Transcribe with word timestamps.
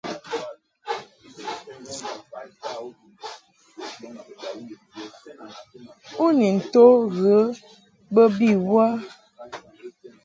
U 6.25 6.25
ni 6.37 6.49
nto 6.61 6.85
ghə 7.15 7.37
bə 8.13 8.23
bi 8.35 8.49
wə? 8.71 8.85